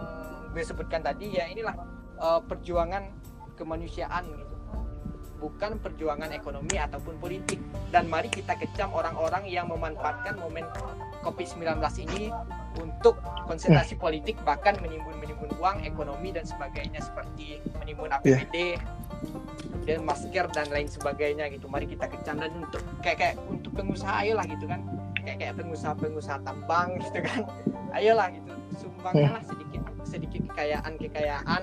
[0.50, 1.74] gue sebutkan tadi ya inilah
[2.18, 3.06] eh, perjuangan
[3.54, 4.50] kemanusiaan gitu
[5.40, 7.56] bukan perjuangan ekonomi ataupun politik
[7.88, 10.68] dan mari kita kecam orang-orang yang memanfaatkan momen
[11.24, 11.80] COVID-19
[12.12, 12.28] ini
[12.76, 13.18] untuk
[13.48, 18.78] konsentrasi politik bahkan menimbun-menimbun uang, ekonomi dan sebagainya seperti menimbun APBD
[19.88, 21.66] dan masker dan lain sebagainya gitu.
[21.66, 24.80] Mari kita kecam dan untuk kayak kayak untuk pengusaha ayolah gitu kan.
[25.20, 27.40] Kayak kayak pengusaha-pengusaha tambang gitu kan.
[27.96, 28.52] Ayolah gitu.
[28.76, 31.62] Sumbanglah sedikit sedikit kekayaan-kekayaan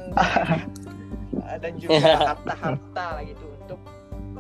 [1.63, 1.95] dan juga
[2.33, 3.79] harta-harta lah gitu untuk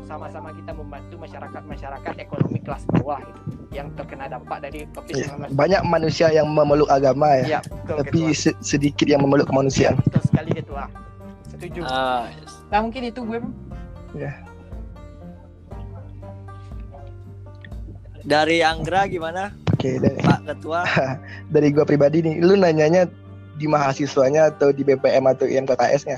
[0.03, 3.39] sama-sama kita membantu masyarakat-masyarakat ekonomi kelas bawah gitu
[3.75, 5.51] yang terkena dampak dari COVID-19.
[5.51, 8.39] Banyak manusia yang memeluk agama ya, Ya, betul, tapi Ketua.
[8.39, 9.99] se- sedikit yang memeluk kemanusiaan.
[9.99, 10.87] Betul sekali ketua.
[11.51, 11.79] Setuju.
[11.83, 12.63] Ah, yes.
[12.71, 13.39] Nah mungkin itu gue
[18.23, 20.81] dari Anggra gimana Oke, dari, Pak Ketua
[21.53, 23.05] dari gua pribadi nih, lu nanyanya
[23.55, 26.17] di mahasiswanya atau di BPM atau IMKKS-nya?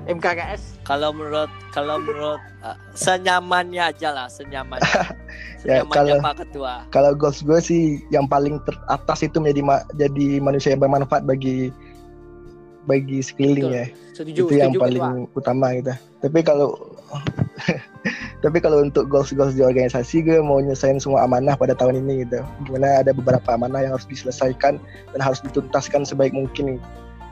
[0.00, 0.80] MKKS.
[0.82, 4.82] kalau menurut kalau menurut uh, senyamannya aja lah senyamannya
[5.62, 10.40] Ya, kalau- Pak Ketua Kalau goals gue sih yang paling teratas itu menjadi ma- jadi
[10.40, 11.68] manusia yang bermanfaat bagi
[12.88, 13.76] bagi sekeliling Betul.
[13.76, 13.86] ya.
[14.16, 14.40] Setuju.
[14.40, 15.36] itu yang setuju, paling ketua.
[15.36, 15.92] utama gitu.
[16.18, 16.68] Tapi kalau
[18.40, 22.40] tapi kalau untuk goals-goals di organisasi gue mau nyelesain semua amanah pada tahun ini gitu.
[22.64, 24.80] Gimana ada beberapa amanah yang harus diselesaikan
[25.12, 26.80] dan harus dituntaskan sebaik mungkin.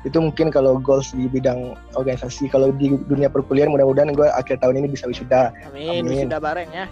[0.05, 2.53] Itu mungkin kalau goals di bidang organisasi.
[2.53, 5.49] Kalau di dunia perkuliahan mudah-mudahan gue akhir tahun ini bisa wisuda.
[5.73, 6.05] Amin.
[6.05, 6.29] Amin.
[6.29, 6.87] Sudah bareng ya.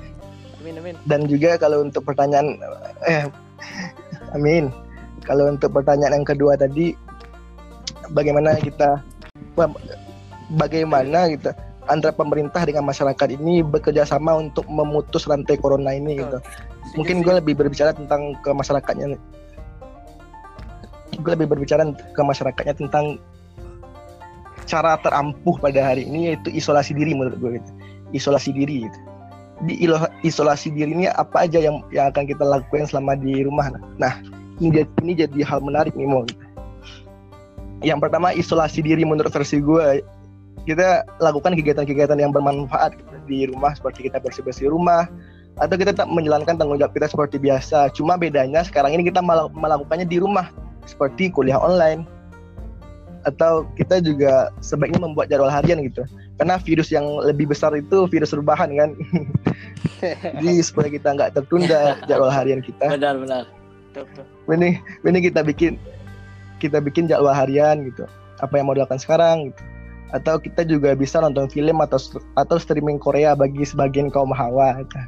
[0.64, 0.94] Amin amin.
[1.04, 2.56] Dan juga kalau untuk pertanyaan
[3.04, 3.28] eh
[4.32, 4.72] amin.
[5.28, 6.96] Kalau untuk pertanyaan yang kedua tadi
[8.16, 9.04] bagaimana kita
[10.56, 11.52] bagaimana gitu
[11.86, 16.38] antara pemerintah dengan masyarakat ini bekerja sama untuk memutus rantai corona ini gitu.
[16.98, 19.18] Mungkin gue lebih berbicara tentang ke masyarakatnya.
[21.16, 23.18] Gue lebih berbicara ke masyarakatnya tentang
[24.66, 27.70] cara terampuh pada hari ini yaitu isolasi diri menurut gue gitu.
[28.14, 28.98] Isolasi diri gitu.
[29.64, 29.74] Di
[30.26, 33.72] isolasi diri ini apa aja yang yang akan kita lakukan selama di rumah.
[33.96, 34.20] Nah,
[34.60, 36.26] ini jadi, ini jadi hal menarik nih mau.
[36.28, 36.44] Gitu.
[37.84, 40.00] Yang pertama isolasi diri menurut versi gue
[40.64, 45.06] kita lakukan kegiatan-kegiatan yang bermanfaat gitu, di rumah seperti kita bersih-bersih rumah
[45.56, 47.92] atau kita tetap menjalankan tanggung jawab kita seperti biasa.
[47.92, 49.20] Cuma bedanya sekarang ini kita
[49.52, 50.48] melakukannya di rumah
[50.84, 52.04] seperti kuliah online
[53.26, 56.06] atau kita juga sebaiknya membuat jadwal harian gitu.
[56.38, 58.90] Karena virus yang lebih besar itu virus rebahan kan.
[60.38, 62.86] Jadi supaya kita nggak tertunda jadwal harian kita.
[62.94, 63.50] benar-benar
[63.96, 64.26] Betul, betul.
[64.60, 64.70] Ini
[65.08, 65.80] ini kita bikin
[66.60, 68.04] kita bikin jadwal harian gitu.
[68.44, 69.62] Apa yang mau dilakukan sekarang gitu.
[70.14, 71.98] Atau kita juga bisa nonton film atau
[72.38, 74.98] atau streaming Korea bagi sebagian kaum hawa gitu.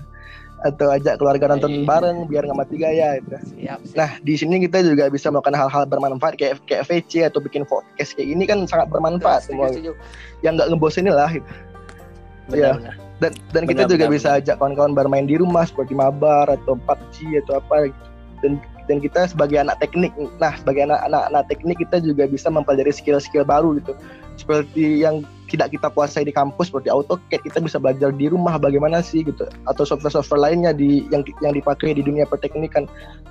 [0.66, 1.86] Atau ajak keluarga nonton Iya.
[1.86, 3.38] bareng biar nggak mati gaya gitu.
[3.38, 3.78] Siap.
[3.86, 3.94] siap.
[3.94, 8.18] Nah, di sini kita juga bisa melakukan hal-hal bermanfaat kayak kayak VC atau bikin podcast
[8.18, 9.70] kayak ini kan sangat bermanfaat semua.
[9.70, 9.94] setuju.
[10.42, 11.50] Yang nggak ngebosenin lah gitu.
[12.48, 12.74] Iya.
[12.74, 16.46] benar-benar Dan dan kita Benar, juga benar, bisa ajak kawan-kawan bermain di rumah seperti mabar
[16.46, 18.04] atau PUBG atau apa gitu.
[18.46, 18.52] Dan
[18.86, 23.42] dan kita sebagai anak teknik, nah sebagai anak-anak anak teknik kita juga bisa mempelajari skill-skill
[23.42, 23.92] baru gitu.
[24.38, 29.00] Seperti yang tidak kita kuasai di kampus seperti AutoCAD kita bisa belajar di rumah bagaimana
[29.00, 32.84] sih gitu atau software-software lainnya di yang yang dipakai di dunia perteknikan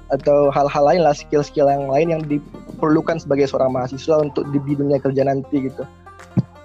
[0.10, 4.98] atau hal-hal lain lah skill-skill yang lain yang diperlukan sebagai seorang mahasiswa untuk di, dunia
[4.98, 5.86] kerja nanti gitu.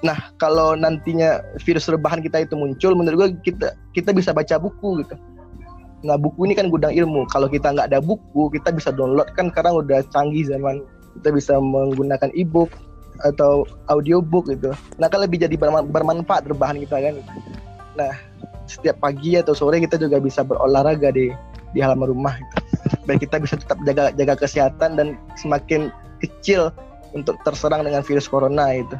[0.02, 5.06] Nah, kalau nantinya virus rebahan kita itu muncul, menurut gue kita kita bisa baca buku
[5.06, 5.14] gitu.
[6.02, 7.30] Nah, buku ini kan gudang ilmu.
[7.30, 10.82] Kalau kita nggak ada buku, kita bisa download kan sekarang udah canggih zaman.
[11.18, 12.72] Kita bisa menggunakan e-book
[13.22, 14.74] atau audiobook gitu.
[14.98, 17.14] Nah, kan lebih jadi berma- bermanfaat rebahan kita kan.
[17.94, 18.12] Nah,
[18.66, 21.30] setiap pagi atau sore kita juga bisa berolahraga di
[21.72, 22.54] di halaman rumah gitu.
[23.06, 25.88] Biar kita bisa tetap jaga jaga kesehatan dan semakin
[26.22, 26.70] kecil
[27.12, 28.96] untuk terserang dengan virus corona itu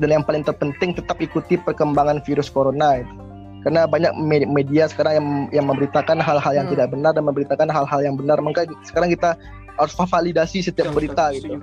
[0.00, 3.14] dan yang paling terpenting tetap ikuti perkembangan virus corona itu.
[3.62, 5.28] Karena banyak me- media sekarang yang
[5.62, 6.74] yang memberitakan hal-hal yang Hmm.
[6.74, 8.40] tidak benar dan memberitakan hal-hal yang benar.
[8.42, 9.38] Maka sekarang kita
[9.78, 11.62] harus validasi setiap berita gitu.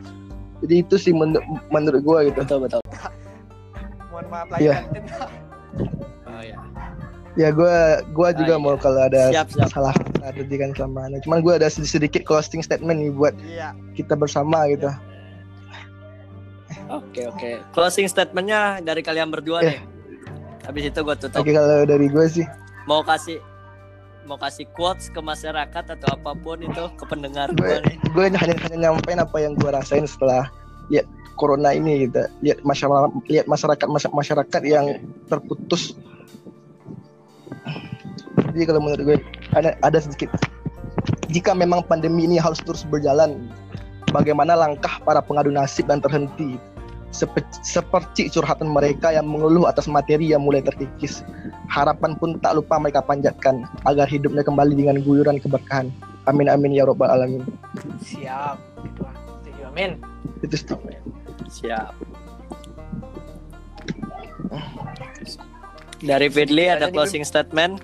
[0.59, 2.35] Jadi itu sih menur- menurut gua gitu.
[2.37, 2.81] betul betul
[4.09, 4.73] Mohon maaf Iya.
[4.75, 5.03] lahir batin.
[6.25, 6.57] oh ya
[7.37, 7.75] Ya gua
[8.09, 8.81] gua juga Ah, mau iya.
[8.81, 9.69] kalau ada Siap, siap.
[9.69, 11.17] salah tadi kan selama ini.
[11.23, 13.71] Cuman gua ada sedikit, sedikit closing statement nih buat Iya.
[13.93, 14.89] kita bersama gitu.
[16.87, 19.67] oke oke closing statementnya dari kalian berdua Eh.
[19.67, 19.79] nih
[20.65, 22.45] habis itu gue tutup Oke kalau dari gue sih
[22.85, 23.37] mau kasih
[24.29, 27.81] mau kasih quotes ke masyarakat atau apa pun itu ke pendengar gue
[28.13, 30.45] gue hanya hanya nyampein apa yang gue rasain setelah
[30.93, 32.27] lihat corona ini gitu.
[32.43, 34.99] Lihat masyarakat lihat masyarakat masyarakat yang
[35.31, 35.95] terputus.
[38.51, 39.17] Jadi kalau menurut gue
[39.55, 40.27] ada ada sedikit.
[41.31, 43.47] Jika memang pandemi ini harus terus berjalan
[44.11, 46.59] bagaimana langkah para pengadu nasib dan terhenti
[47.11, 51.25] seperti curhatan mereka yang mengeluh atas materi yang mulai terkikis
[51.67, 55.89] harapan pun tak lupa mereka panjatkan agar hidupnya kembali dengan guyuran keberkahan
[56.25, 57.41] Amin amin ya robbal alamin.
[57.99, 59.01] siap gitu
[59.41, 59.91] setuju amin
[60.39, 60.67] Itu sih.
[61.65, 61.91] Siap.
[65.99, 67.81] Dari Fidli ada closing statement.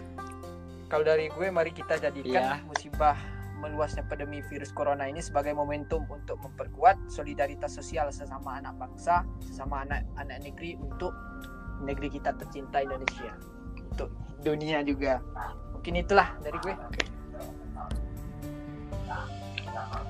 [0.85, 2.63] kalau dari gue mari kita jadikan Iya.
[2.63, 3.17] musibah
[3.65, 9.81] meluasnya pandemi virus corona ini sebagai momentum untuk memperkuat solidaritas sosial sesama anak bangsa, sesama
[9.81, 11.09] anak anak negeri untuk
[11.81, 13.33] negeri kita tercinta Indonesia.
[13.89, 14.13] Untuk
[14.45, 15.17] dunia juga.
[15.73, 16.75] Mungkin itulah dari gue.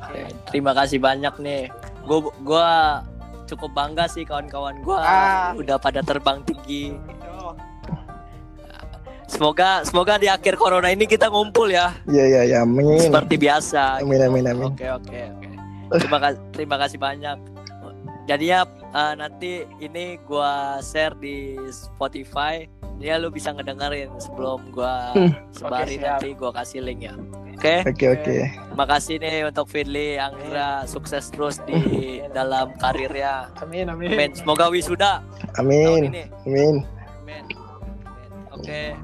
[0.06, 1.72] Oke, terima kasih banyak nih.
[2.06, 3.02] Gue gua
[3.46, 5.50] cukup bangga sih kawan-kawan gua Ah.
[5.54, 6.98] udah pada terbang tinggi.
[9.36, 12.95] Semoga semoga di akhir corona ini kita ngumpul ya Iya iya ya amin.
[12.98, 14.00] seperti biasa.
[14.00, 14.71] Amin amin amin.
[14.71, 15.50] Oke oke oke.
[16.00, 17.38] Terima kasih terima kasih banyak.
[18.26, 22.63] Jadinya eh, nanti ini gua share di Spotify.
[22.95, 25.36] Ya lu bisa ngedengerin sebelum gua Hmm.
[25.52, 26.08] sebarin siap.
[26.15, 27.13] nanti gua kasih link ya.
[27.54, 27.76] Oke.
[27.86, 28.36] Oke oke.
[28.74, 31.78] Makasih nih untuk Fidli, Anggra sukses terus di
[32.32, 33.52] dalam karirnya.
[33.60, 34.10] Amin amin.
[34.10, 34.32] Amin.
[34.32, 35.19] Semoga wisuda
[35.56, 36.08] Amin.
[36.08, 36.28] Amin.
[36.45, 36.76] Amin.
[37.21, 37.43] Amin.
[38.50, 38.95] Oke.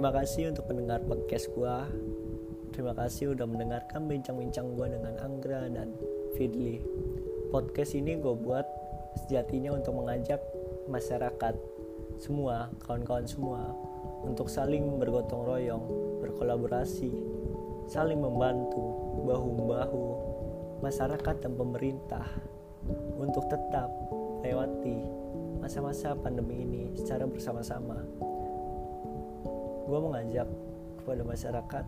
[0.00, 1.84] Terima kasih untuk mendengar podcast gua.
[2.72, 5.92] Terima kasih udah mendengarkan bincang-bincang gua dengan Anggra dan
[6.40, 6.80] Fidli.
[7.52, 8.64] Podcast ini gue buat
[9.20, 10.40] sejatinya untuk mengajak
[10.88, 11.52] masyarakat
[12.16, 13.76] semua, kawan-kawan semua
[14.24, 15.84] untuk saling bergotong royong,
[16.24, 17.12] berkolaborasi,
[17.84, 18.80] saling membantu
[19.28, 20.04] bahu-bahu
[20.80, 22.24] masyarakat dan pemerintah
[23.20, 23.92] untuk tetap
[24.40, 25.12] melewati
[25.60, 28.29] masa-masa pandemi ini secara bersama-sama.
[29.90, 30.46] Gue mengajak
[31.02, 31.84] kepada masyarakat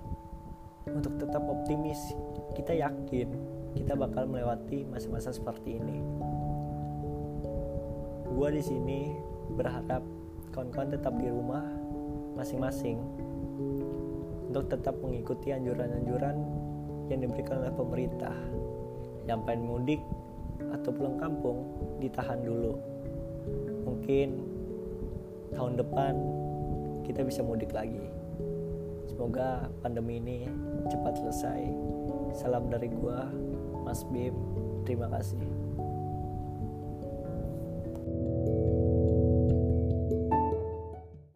[0.91, 2.03] untuk tetap optimis.
[2.59, 3.31] Kita yakin
[3.79, 6.03] kita bakal melewati masa-masa seperti ini.
[8.27, 9.15] Gue di sini
[9.55, 10.03] berharap
[10.51, 11.63] kawan-kawan tetap di rumah
[12.35, 12.99] masing-masing
[14.51, 16.43] untuk tetap mengikuti anjuran-anjuran
[17.07, 18.35] yang diberikan oleh pemerintah.
[19.31, 20.03] Yang pengen mudik
[20.75, 21.71] atau pulang kampung
[22.03, 22.75] ditahan dulu.
[23.87, 24.29] Mungkin
[25.55, 26.42] tahun depan
[27.13, 28.09] kita bisa mudik lagi.
[29.05, 30.49] Semoga pandemi ini
[30.89, 31.61] cepat selesai.
[32.33, 33.29] Salam dari gua,
[33.85, 34.33] Mas Bim.
[34.89, 35.62] Terima kasih.